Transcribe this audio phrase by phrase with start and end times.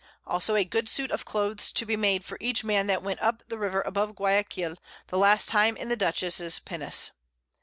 [0.25, 3.43] Also a good Suit of Clothes to be made for each Man that went up
[3.49, 4.77] the River above_ Guiaquil,
[5.09, 7.11] the last time in the Dutchess'_s Pinnace.